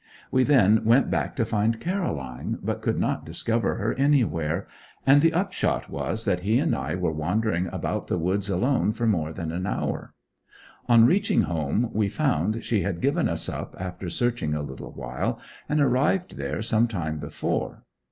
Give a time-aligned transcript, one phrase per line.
[0.31, 4.65] We then went back to find Caroline, but could not discover her anywhere,
[5.05, 9.05] and the upshot was that he and I were wandering about the woods alone for
[9.05, 10.15] more than an hour.
[10.89, 15.39] On reaching home we found she had given us up after searching a little while,
[15.69, 17.83] and arrived there some time before.